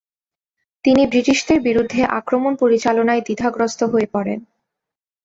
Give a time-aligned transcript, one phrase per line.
[0.85, 4.39] তিনি ব্রিটিশদের বিরুদ্ধে আক্রমণ পরিচালনায় দ্বিধাগ্রস্থ হয়ে পড়েন।